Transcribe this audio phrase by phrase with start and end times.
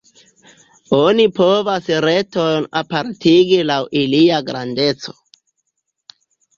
[0.99, 5.19] Oni povas retojn apartigi laŭ ilia grandeco.